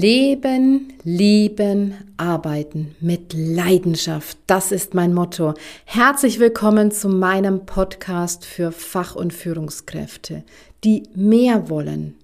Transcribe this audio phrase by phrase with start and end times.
[0.00, 4.38] Leben, lieben, arbeiten mit Leidenschaft.
[4.46, 5.54] Das ist mein Motto.
[5.86, 10.44] Herzlich willkommen zu meinem Podcast für Fach- und Führungskräfte,
[10.84, 12.14] die mehr wollen.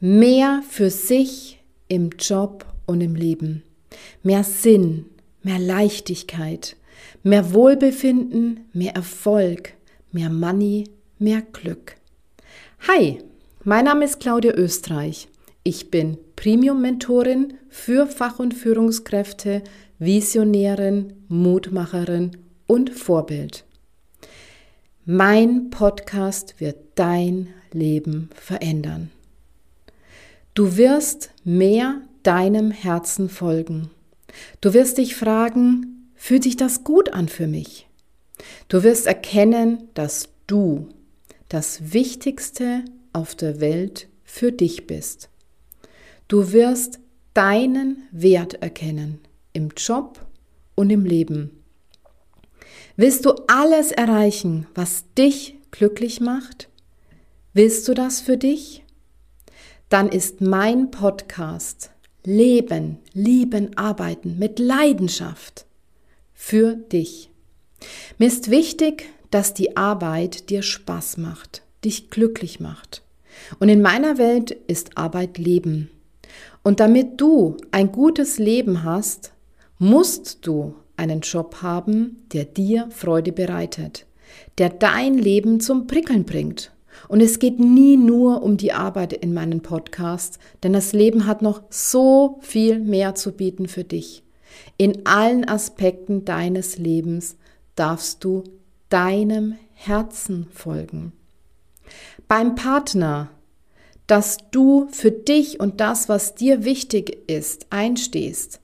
[0.00, 3.62] Mehr für sich im Job und im Leben.
[4.22, 5.06] Mehr Sinn,
[5.42, 6.76] mehr Leichtigkeit,
[7.22, 9.72] mehr Wohlbefinden, mehr Erfolg,
[10.10, 11.96] mehr Money, mehr Glück.
[12.86, 13.18] Hi,
[13.64, 15.28] mein Name ist Claudia Österreich.
[15.64, 19.62] Ich bin Premium-Mentorin für Fach- und Führungskräfte,
[20.00, 22.32] Visionärin, Mutmacherin
[22.66, 23.64] und Vorbild.
[25.04, 29.12] Mein Podcast wird dein Leben verändern.
[30.54, 33.90] Du wirst mehr deinem Herzen folgen.
[34.60, 37.86] Du wirst dich fragen, fühlt sich das gut an für mich?
[38.66, 40.88] Du wirst erkennen, dass du
[41.48, 45.28] das Wichtigste auf der Welt für dich bist.
[46.28, 47.00] Du wirst
[47.34, 49.20] deinen Wert erkennen
[49.52, 50.24] im Job
[50.74, 51.62] und im Leben.
[52.96, 56.68] Willst du alles erreichen, was dich glücklich macht?
[57.54, 58.84] Willst du das für dich?
[59.88, 61.90] Dann ist mein Podcast
[62.24, 65.66] Leben, Lieben, Arbeiten mit Leidenschaft
[66.34, 67.30] für dich.
[68.18, 73.02] Mir ist wichtig, dass die Arbeit dir Spaß macht, dich glücklich macht.
[73.58, 75.90] Und in meiner Welt ist Arbeit Leben.
[76.62, 79.32] Und damit du ein gutes Leben hast,
[79.78, 84.06] musst du einen Job haben, der dir Freude bereitet,
[84.58, 86.72] der dein Leben zum Prickeln bringt.
[87.08, 91.42] Und es geht nie nur um die Arbeit in meinen Podcast, denn das Leben hat
[91.42, 94.22] noch so viel mehr zu bieten für dich.
[94.76, 97.36] In allen Aspekten deines Lebens
[97.74, 98.44] darfst du
[98.88, 101.12] deinem Herzen folgen.
[102.28, 103.30] Beim Partner
[104.06, 108.60] dass du für dich und das, was dir wichtig ist, einstehst.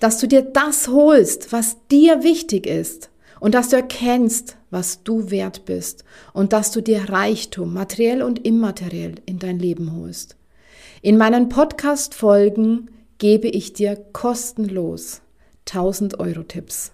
[0.00, 3.10] Dass du dir das holst, was dir wichtig ist.
[3.40, 6.04] Und dass du erkennst, was du wert bist.
[6.32, 10.36] Und dass du dir Reichtum, materiell und immateriell, in dein Leben holst.
[11.02, 15.20] In meinen Podcast-Folgen gebe ich dir kostenlos
[15.66, 16.92] 1000 Euro Tipps.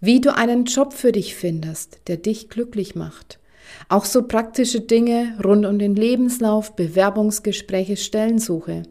[0.00, 3.40] Wie du einen Job für dich findest, der dich glücklich macht
[3.88, 8.82] auch so praktische Dinge rund um den Lebenslauf, Bewerbungsgespräche, Stellensuche.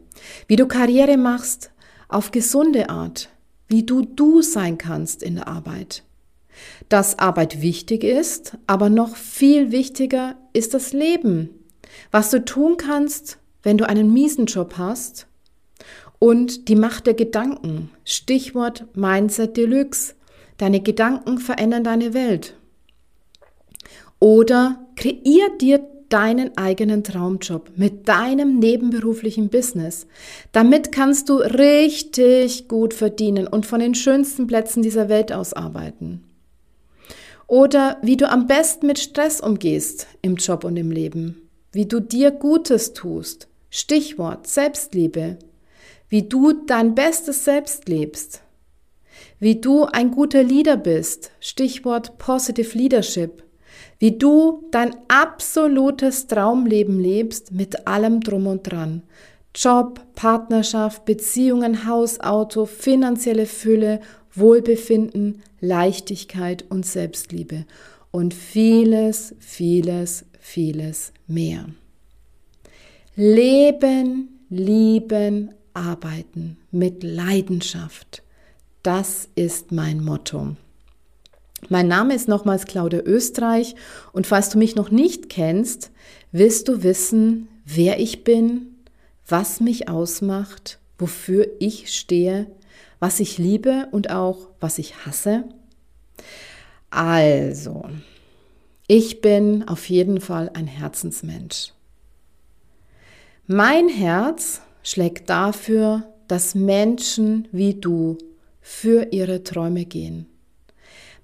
[0.46, 1.70] Wie du Karriere machst
[2.08, 3.28] auf gesunde Art.
[3.68, 6.02] Wie du du sein kannst in der Arbeit.
[6.88, 11.50] Dass Arbeit wichtig ist, aber noch viel wichtiger ist das Leben.
[12.10, 15.26] Was du tun kannst, wenn du einen miesen Job hast.
[16.18, 17.90] Und die Macht der Gedanken.
[18.04, 20.14] Stichwort Mindset Deluxe.
[20.56, 22.57] Deine Gedanken verändern deine Welt.
[24.20, 30.06] Oder kreier dir deinen eigenen Traumjob mit deinem nebenberuflichen Business.
[30.52, 36.24] Damit kannst du richtig gut verdienen und von den schönsten Plätzen dieser Welt aus arbeiten.
[37.46, 41.48] Oder wie du am besten mit Stress umgehst im Job und im Leben.
[41.72, 43.48] Wie du dir Gutes tust.
[43.70, 45.38] Stichwort Selbstliebe.
[46.08, 48.42] Wie du dein bestes Selbst lebst.
[49.38, 51.30] Wie du ein guter Leader bist.
[51.40, 53.42] Stichwort Positive Leadership
[53.98, 59.02] wie du dein absolutes Traumleben lebst mit allem drum und dran.
[59.54, 64.00] Job, Partnerschaft, Beziehungen, Haus, Auto, finanzielle Fülle,
[64.34, 67.64] Wohlbefinden, Leichtigkeit und Selbstliebe
[68.10, 71.66] und vieles, vieles, vieles mehr.
[73.16, 78.22] Leben, lieben, arbeiten mit Leidenschaft.
[78.82, 80.56] Das ist mein Motto.
[81.68, 83.74] Mein Name ist nochmals Claudia Österreich
[84.12, 85.90] und falls du mich noch nicht kennst,
[86.30, 88.76] willst du wissen, wer ich bin,
[89.26, 92.46] was mich ausmacht, wofür ich stehe,
[93.00, 95.44] was ich liebe und auch was ich hasse?
[96.90, 97.84] Also,
[98.86, 101.72] ich bin auf jeden Fall ein Herzensmensch.
[103.46, 108.16] Mein Herz schlägt dafür, dass Menschen wie du
[108.60, 110.26] für ihre Träume gehen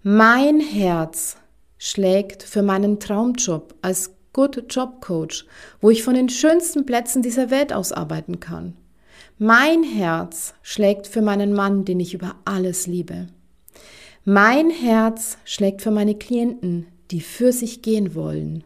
[0.06, 1.38] mein Herz
[1.78, 5.46] schlägt für meinen Traumjob als Good Job Coach,
[5.80, 8.76] wo ich von den schönsten Plätzen dieser Welt aus arbeiten kann.
[9.38, 13.28] Mein Herz schlägt für meinen Mann, den ich über alles liebe.
[14.26, 18.62] Mein Herz schlägt für meine Klienten, die für sich gehen wollen.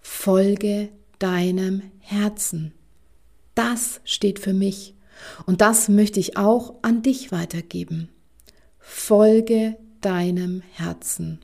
[0.00, 2.72] Folge deinem Herzen.
[3.56, 4.94] Das steht für mich
[5.44, 8.10] und das möchte ich auch an dich weitergeben.
[8.78, 11.40] Folge deinem Herzen.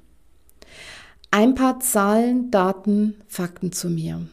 [1.31, 4.27] Ein paar Zahlen, Daten, Fakten zu mir.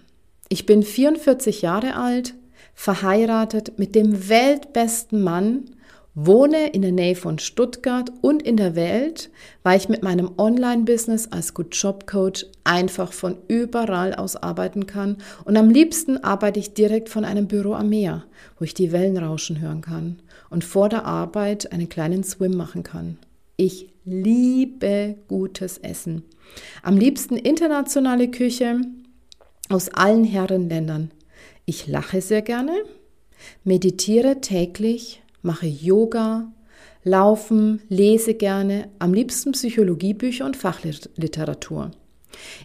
[0.50, 2.34] Ich bin 44 Jahre alt,
[2.74, 5.66] verheiratet mit dem weltbesten Mann,
[6.16, 9.30] wohne in der Nähe von Stuttgart und in der Welt,
[9.64, 15.18] weil ich mit meinem Online-Business als Good Job Coach einfach von überall aus arbeiten kann.
[15.46, 18.26] Und am liebsten arbeite ich direkt von einem Büro am Meer,
[18.58, 20.20] wo ich die Wellen rauschen hören kann
[20.50, 23.18] und vor der Arbeit einen kleinen Swim machen kann.
[23.62, 26.24] Ich liebe gutes Essen.
[26.82, 28.80] Am liebsten internationale Küche
[29.68, 31.12] aus allen Herrenländern.
[31.66, 32.72] Ich lache sehr gerne,
[33.66, 36.54] meditiere täglich, mache Yoga,
[37.04, 41.92] laufen, lese gerne, am liebsten Psychologiebücher und Fachliteratur.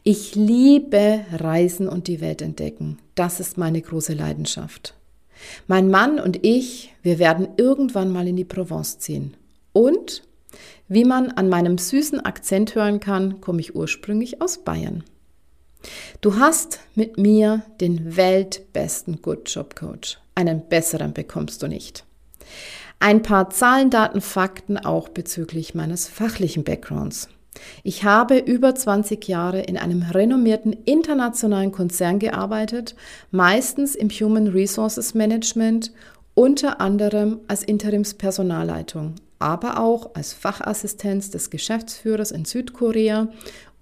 [0.05, 2.99] Ich liebe Reisen und die Welt entdecken.
[3.17, 4.95] Das ist meine große Leidenschaft.
[5.67, 9.37] Mein Mann und ich, wir werden irgendwann mal in die Provence ziehen.
[9.73, 10.23] Und,
[10.89, 15.05] wie man an meinem süßen Akzent hören kann, komme ich ursprünglich aus Bayern.
[16.21, 20.19] Du hast mit mir den weltbesten Good Job Coach.
[20.35, 22.05] Einen besseren bekommst du nicht.
[23.01, 27.29] Ein paar Zahlen, Daten, Fakten auch bezüglich meines fachlichen Backgrounds.
[27.83, 32.97] Ich habe über 20 Jahre in einem renommierten internationalen Konzern gearbeitet,
[33.31, 35.93] meistens im Human Resources Management,
[36.35, 39.15] unter anderem als Interimspersonalleitung,
[39.45, 43.29] aber auch als Fachassistenz des Geschäftsführers in Südkorea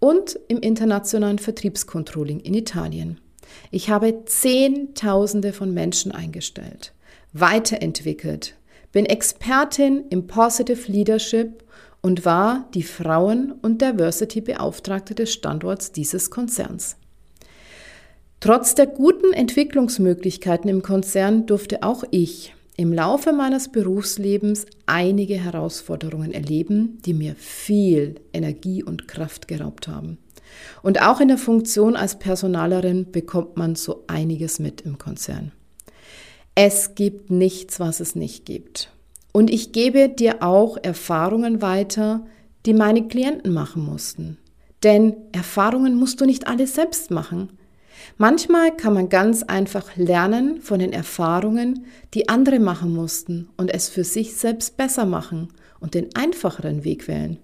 [0.00, 3.20] und im internationalen Vertriebscontrolling in Italien.
[3.70, 6.92] Ich habe Zehntausende von Menschen eingestellt,
[7.32, 8.56] weiterentwickelt,
[8.90, 11.62] bin Expertin im Positive Leadership
[12.00, 16.96] und war die Frauen- und Diversity-Beauftragte des Standorts dieses Konzerns.
[18.40, 26.32] Trotz der guten Entwicklungsmöglichkeiten im Konzern durfte auch ich im Laufe meines Berufslebens einige Herausforderungen
[26.32, 30.18] erleben, die mir viel Energie und Kraft geraubt haben.
[30.82, 35.52] Und auch in der Funktion als Personalerin bekommt man so einiges mit im Konzern.
[36.56, 38.90] Es gibt nichts, was es nicht gibt.
[39.30, 42.26] Und ich gebe dir auch Erfahrungen weiter,
[42.66, 44.38] die meine Klienten machen mussten.
[44.82, 47.50] Denn Erfahrungen musst du nicht alles selbst machen.
[48.18, 53.88] Manchmal kann man ganz einfach lernen von den Erfahrungen, die andere machen mussten und es
[53.88, 55.48] für sich selbst besser machen
[55.80, 57.38] und den einfacheren Weg wählen.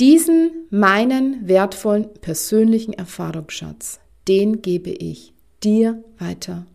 [0.00, 5.32] Diesen meinen wertvollen persönlichen Erfahrungsschatz, den gebe ich
[5.62, 6.66] dir weiter.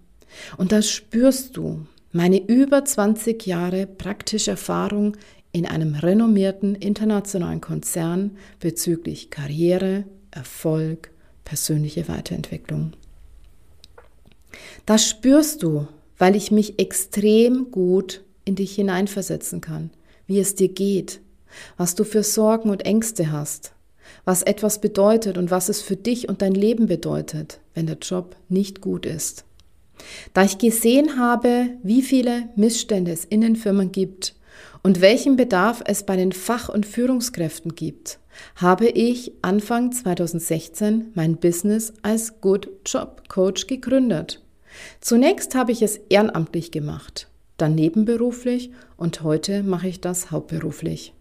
[0.57, 5.17] Und das spürst du, meine über 20 Jahre praktische Erfahrung
[5.51, 11.11] in einem renommierten internationalen Konzern bezüglich Karriere, Erfolg,
[11.47, 12.91] persönliche Weiterentwicklung.
[14.85, 19.91] Das spürst du, weil ich mich extrem gut in dich hineinversetzen kann,
[20.25, 21.21] wie es dir geht,
[21.77, 23.71] was du für Sorgen und Ängste hast,
[24.25, 28.35] was etwas bedeutet und was es für dich und dein Leben bedeutet, wenn der Job
[28.49, 29.45] nicht gut ist.
[30.33, 34.35] Da ich gesehen habe, wie viele Missstände es in den Firmen gibt
[34.83, 38.19] und welchen Bedarf es bei den Fach- und Führungskräften gibt,
[38.55, 44.41] habe ich Anfang 2016 mein Business als Good Job Coach gegründet.
[45.01, 51.13] Zunächst habe ich es ehrenamtlich gemacht, dann nebenberuflich und heute mache ich das hauptberuflich.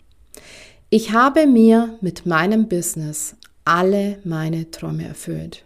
[0.91, 5.65] Ich habe mir mit meinem Business alle meine Träume erfüllt.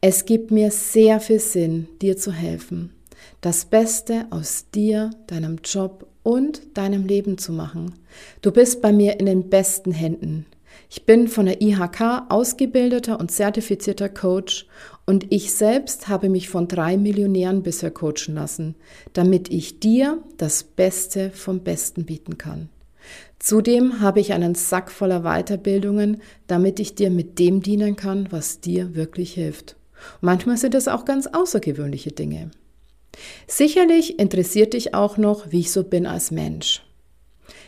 [0.00, 2.92] Es gibt mir sehr viel Sinn, dir zu helfen,
[3.40, 7.94] das Beste aus dir, deinem Job und deinem Leben zu machen.
[8.42, 10.46] Du bist bei mir in den besten Händen.
[10.90, 14.66] Ich bin von der IHK ausgebildeter und zertifizierter Coach
[15.06, 18.76] und ich selbst habe mich von drei Millionären bisher coachen lassen,
[19.12, 22.68] damit ich dir das Beste vom Besten bieten kann.
[23.38, 28.60] Zudem habe ich einen Sack voller Weiterbildungen, damit ich dir mit dem dienen kann, was
[28.60, 29.76] dir wirklich hilft.
[30.20, 32.50] Manchmal sind es auch ganz außergewöhnliche Dinge.
[33.46, 36.82] Sicherlich interessiert dich auch noch, wie ich so bin als Mensch.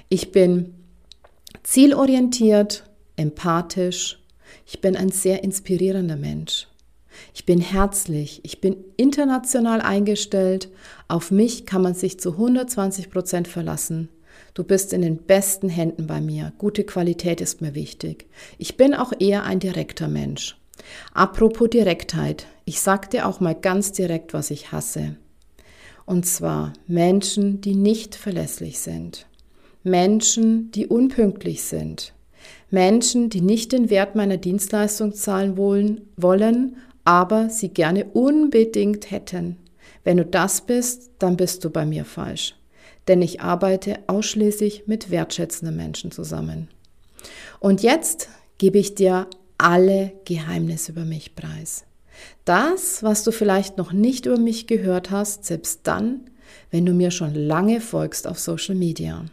[0.09, 0.75] Ich bin
[1.63, 2.85] zielorientiert,
[3.17, 4.21] empathisch,
[4.67, 6.69] ich bin ein sehr inspirierender Mensch.
[7.33, 10.69] Ich bin herzlich, ich bin international eingestellt,
[11.09, 14.09] auf mich kann man sich zu 120 Prozent verlassen.
[14.55, 18.27] Du bist in den besten Händen bei mir, gute Qualität ist mir wichtig.
[18.59, 20.57] Ich bin auch eher ein direkter Mensch.
[21.13, 25.17] Apropos Direktheit, ich sag dir auch mal ganz direkt, was ich hasse.
[26.07, 29.27] Und zwar Menschen, die nicht verlässlich sind.
[29.83, 32.13] Menschen, die unpünktlich sind.
[32.71, 39.57] Menschen, die nicht den Wert meiner Dienstleistung zahlen wollen, wollen, aber sie gerne unbedingt hätten.
[40.03, 42.55] Wenn du das bist, dann bist du bei mir falsch.
[43.09, 46.69] Denn ich arbeite ausschließlich mit wertschätzenden Menschen zusammen.
[47.61, 48.29] Und jetzt
[48.59, 49.27] gebe ich dir
[49.59, 51.85] alle Geheimnisse über mich preis.
[52.45, 56.31] Das, was du vielleicht noch nicht über mich gehört hast, selbst dann,
[56.71, 59.25] wenn du mir schon lange folgst auf Social Media.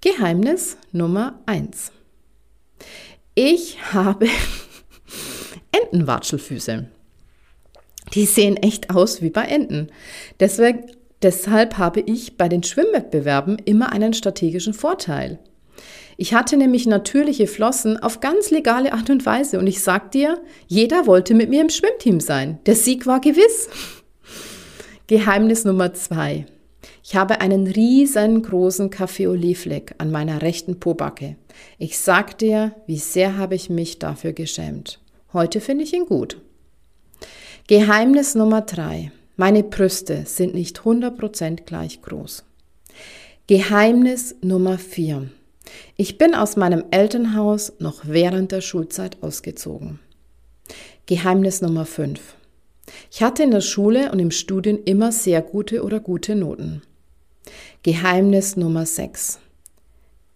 [0.00, 1.92] Geheimnis Nummer 1.
[3.42, 4.26] Ich habe
[5.72, 6.84] Entenwatschelfüße.
[8.12, 9.88] Die sehen echt aus wie bei Enten.
[10.40, 10.84] Deswegen,
[11.22, 15.38] deshalb habe ich bei den Schwimmwettbewerben immer einen strategischen Vorteil.
[16.18, 20.38] Ich hatte nämlich natürliche Flossen auf ganz legale Art und Weise und ich sag dir,
[20.66, 22.58] jeder wollte mit mir im Schwimmteam sein.
[22.66, 23.70] Der Sieg war gewiss.
[25.06, 26.44] Geheimnis Nummer zwei.
[27.10, 31.34] Ich habe einen riesengroßen Kaffee-Olivleck an meiner rechten Pobacke.
[31.76, 35.00] Ich sag dir, wie sehr habe ich mich dafür geschämt.
[35.32, 36.40] Heute finde ich ihn gut.
[37.66, 39.10] Geheimnis Nummer drei.
[39.34, 42.44] Meine Brüste sind nicht 100% gleich groß.
[43.48, 45.30] Geheimnis Nummer vier.
[45.96, 49.98] Ich bin aus meinem Elternhaus noch während der Schulzeit ausgezogen.
[51.06, 52.36] Geheimnis Nummer fünf.
[53.10, 56.82] Ich hatte in der Schule und im Studium immer sehr gute oder gute Noten.
[57.82, 59.38] Geheimnis Nummer sechs.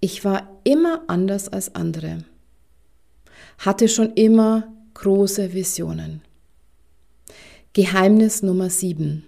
[0.01, 2.25] Ich war immer anders als andere.
[3.59, 6.23] Hatte schon immer große Visionen.
[7.73, 9.25] Geheimnis Nummer 7.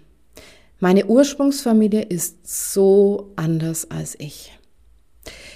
[0.79, 4.57] Meine Ursprungsfamilie ist so anders als ich.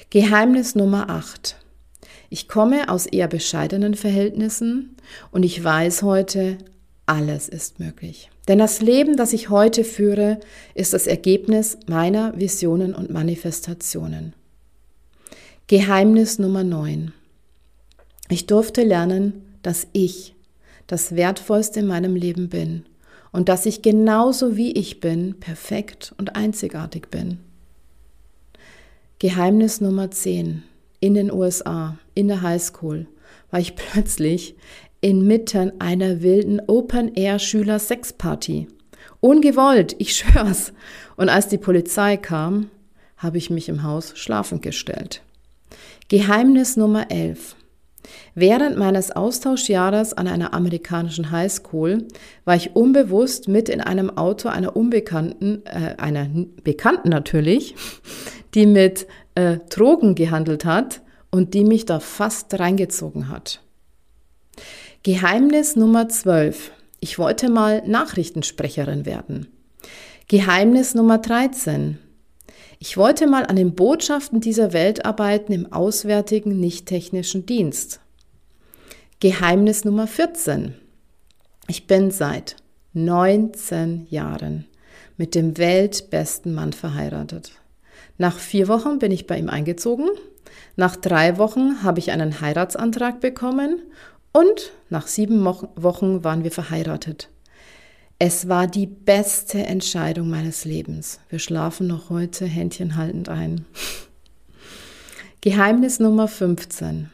[0.09, 1.55] Geheimnis Nummer 8.
[2.29, 4.97] Ich komme aus eher bescheidenen Verhältnissen
[5.31, 6.57] und ich weiß heute,
[7.11, 8.31] alles ist möglich.
[8.47, 10.39] Denn das Leben, das ich heute führe,
[10.75, 14.33] ist das Ergebnis meiner Visionen und Manifestationen.
[15.67, 17.11] Geheimnis Nummer 9.
[18.29, 20.35] Ich durfte lernen, dass ich
[20.87, 22.85] das Wertvollste in meinem Leben bin
[23.33, 27.39] und dass ich genauso wie ich bin perfekt und einzigartig bin.
[29.19, 30.63] Geheimnis Nummer 10.
[31.01, 33.05] In den USA, in der Highschool,
[33.49, 34.55] war ich plötzlich
[35.01, 38.67] inmitten einer wilden Open-Air-Schüler-Sex-Party.
[39.19, 40.73] Ungewollt, ich schwör's.
[41.17, 42.69] Und als die Polizei kam,
[43.17, 45.21] habe ich mich im Haus schlafend gestellt.
[46.07, 47.55] Geheimnis Nummer 11.
[48.33, 52.07] Während meines Austauschjahres an einer amerikanischen Highschool
[52.45, 56.27] war ich unbewusst mit in einem Auto einer Unbekannten, äh, einer
[56.63, 57.75] Bekannten natürlich,
[58.55, 63.61] die mit äh, Drogen gehandelt hat und die mich da fast reingezogen hat.
[65.03, 66.71] Geheimnis Nummer 12.
[66.99, 69.47] Ich wollte mal Nachrichtensprecherin werden.
[70.27, 71.97] Geheimnis Nummer 13.
[72.77, 77.99] Ich wollte mal an den Botschaften dieser Welt arbeiten im auswärtigen, nicht technischen Dienst.
[79.19, 80.75] Geheimnis Nummer 14.
[81.67, 82.57] Ich bin seit
[82.93, 84.67] 19 Jahren
[85.17, 87.53] mit dem weltbesten Mann verheiratet.
[88.19, 90.09] Nach vier Wochen bin ich bei ihm eingezogen.
[90.75, 93.81] Nach drei Wochen habe ich einen Heiratsantrag bekommen
[94.31, 97.29] und nach sieben Wochen waren wir verheiratet.
[98.19, 101.19] Es war die beste Entscheidung meines Lebens.
[101.29, 103.65] Wir schlafen noch heute händchenhaltend ein.
[105.41, 107.09] Geheimnis Nummer 15.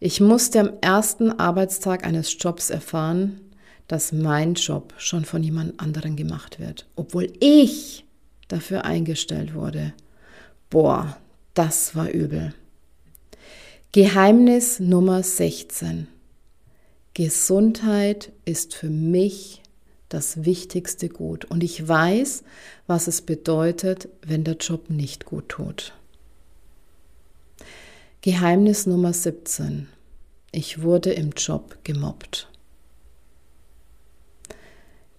[0.00, 3.40] Ich musste am ersten Arbeitstag eines Jobs erfahren,
[3.86, 8.04] dass mein Job schon von jemand anderem gemacht wird, obwohl ich
[8.48, 9.92] dafür eingestellt wurde.
[10.68, 11.16] Boah,
[11.54, 12.54] das war übel.
[13.92, 16.08] Geheimnis Nummer 16.
[17.18, 19.60] Gesundheit ist für mich
[20.08, 21.46] das wichtigste Gut.
[21.46, 22.44] Und ich weiß,
[22.86, 25.94] was es bedeutet, wenn der Job nicht gut tut.
[28.20, 29.88] Geheimnis Nummer 17.
[30.52, 32.48] Ich wurde im Job gemobbt.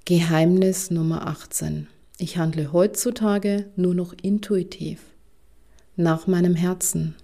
[0.05, 1.87] Geheimnis Nummer 18.
[2.17, 5.01] Ich handle heutzutage nur noch intuitiv,
[5.97, 7.15] nach meinem Herzen.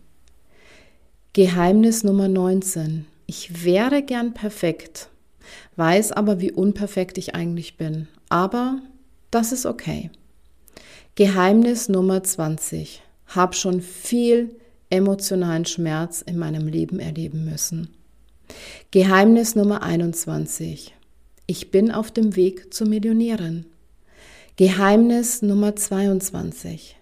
[1.31, 3.05] Geheimnis Nummer 19.
[3.27, 5.09] Ich wäre gern perfekt,
[5.75, 8.07] weiß aber, wie unperfekt ich eigentlich bin.
[8.29, 8.81] Aber
[9.31, 10.11] das ist okay.
[11.15, 13.01] Geheimnis Nummer 20.
[13.27, 14.55] Hab schon viel
[14.89, 17.89] emotionalen Schmerz in meinem Leben erleben müssen.
[18.91, 20.93] Geheimnis Nummer 21.
[21.47, 23.65] Ich bin auf dem Weg zur Millionärin.
[24.55, 26.95] Geheimnis Nummer 22.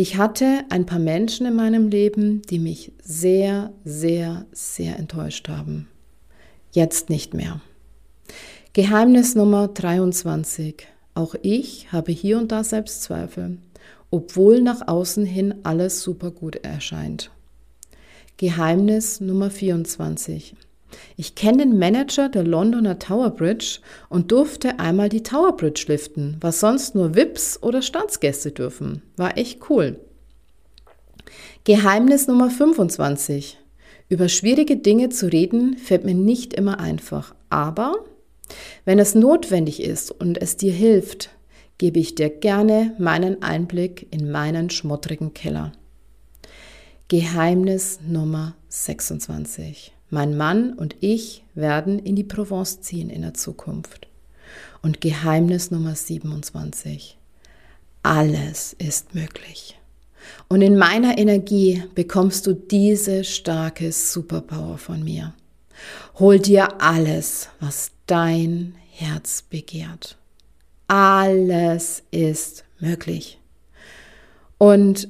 [0.00, 5.88] Ich hatte ein paar Menschen in meinem Leben, die mich sehr, sehr, sehr enttäuscht haben
[6.72, 7.60] jetzt nicht mehr.
[8.72, 10.86] Geheimnis Nummer 23.
[11.14, 13.58] Auch ich habe hier und da Selbstzweifel,
[14.10, 17.32] obwohl nach außen hin alles super gut erscheint.
[18.36, 20.54] Geheimnis Nummer 24.
[21.16, 26.36] Ich kenne den Manager der Londoner Tower Bridge und durfte einmal die Tower Bridge liften,
[26.40, 29.02] was sonst nur VIPs oder Staatsgäste dürfen.
[29.16, 30.00] War echt cool.
[31.64, 33.58] Geheimnis Nummer 25.
[34.08, 37.94] Über schwierige Dinge zu reden fällt mir nicht immer einfach, aber
[38.86, 41.30] wenn es notwendig ist und es dir hilft,
[41.76, 45.72] gebe ich dir gerne meinen Einblick in meinen schmuttrigen Keller.
[47.08, 49.92] Geheimnis Nummer 26.
[50.10, 54.08] Mein Mann und ich werden in die Provence ziehen in der Zukunft.
[54.82, 57.18] Und Geheimnis Nummer 27.
[58.02, 59.78] Alles ist möglich.
[60.48, 65.34] Und in meiner Energie bekommst du diese starke Superpower von mir.
[66.18, 70.16] Hol dir alles, was dein Herz begehrt.
[70.86, 73.38] Alles ist möglich.
[74.56, 75.08] Und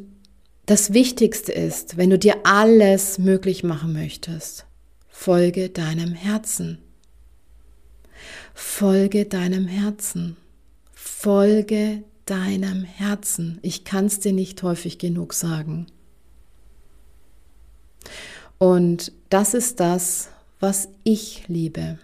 [0.67, 4.67] das Wichtigste ist, wenn du dir alles möglich machen möchtest,
[5.19, 6.79] folge deinem Herzen.
[8.55, 10.37] Folge deinem Herzen.
[10.93, 13.59] Folge deinem Herzen.
[13.63, 15.87] Ich kann es dir nicht häufig genug sagen.
[18.59, 20.29] Und das ist das,
[20.61, 21.99] was ich liebe.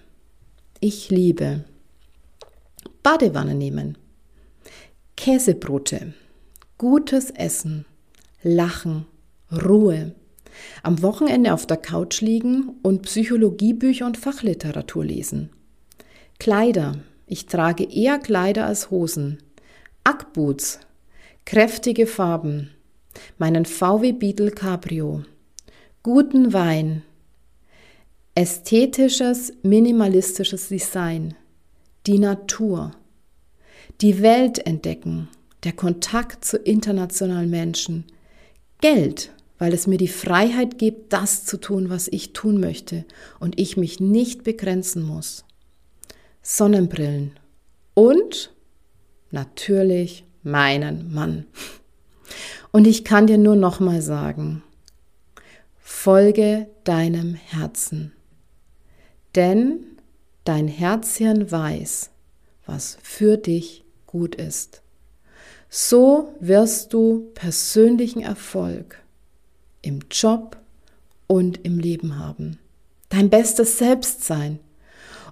[0.80, 1.64] Ich liebe
[3.04, 3.96] Badewanne nehmen,
[5.16, 6.14] Käsebrote,
[6.78, 7.86] gutes Essen,
[8.42, 9.06] Lachen,
[9.52, 10.16] Ruhe,
[10.82, 15.50] am Wochenende auf der Couch liegen und Psychologiebücher und Fachliteratur lesen.
[16.38, 16.96] Kleider.
[17.26, 19.38] Ich trage eher Kleider als Hosen.
[20.04, 20.80] Ackboots,
[21.46, 22.70] kräftige Farben,
[23.38, 25.22] meinen VW Beetle Cabrio,
[26.02, 27.02] guten Wein,
[28.34, 31.34] ästhetisches, minimalistisches Design,
[32.06, 32.90] die Natur,
[34.02, 35.28] die Welt entdecken,
[35.62, 38.04] der Kontakt zu internationalen Menschen,
[38.82, 43.04] Geld, weil es mir die Freiheit gibt, das zu tun, was ich tun möchte
[43.38, 45.44] und ich mich nicht begrenzen muss.
[46.42, 47.38] Sonnenbrillen
[47.94, 48.52] und
[49.30, 51.46] natürlich meinen Mann.
[52.72, 54.62] Und ich kann dir nur noch mal sagen,
[55.78, 58.12] folge deinem Herzen.
[59.34, 59.84] Denn
[60.44, 62.10] dein Herzchen weiß,
[62.66, 64.82] was für dich gut ist.
[65.68, 69.03] So wirst du persönlichen Erfolg
[69.84, 70.56] im Job
[71.26, 72.58] und im Leben haben.
[73.08, 74.58] Dein bestes Selbst sein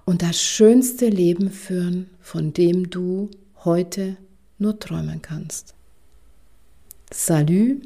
[0.05, 3.29] und das schönste Leben führen, von dem du
[3.63, 4.17] heute
[4.57, 5.73] nur träumen kannst.
[7.11, 7.81] Salü,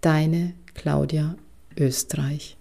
[0.00, 1.36] deine Claudia
[1.76, 2.56] Österreich.